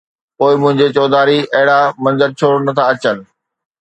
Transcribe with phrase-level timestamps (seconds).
[0.37, 3.17] پوءِ منهنجي چوڌاري اهڙا منظر ڇو نه ٿا اچن؟